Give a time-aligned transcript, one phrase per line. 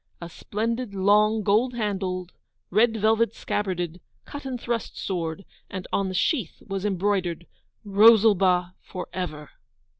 [0.19, 2.31] A splendid long, gold handled,
[2.71, 7.45] red velvet scabbarded, cut and thrust sword, and on the sheath was embroidered
[7.85, 9.51] 'ROSALBA FOR EVER!